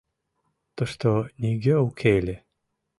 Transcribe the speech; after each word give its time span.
Тушто 0.75 1.09
нигӧ 1.41 1.75
уке 1.87 2.11
ыле. 2.19 2.35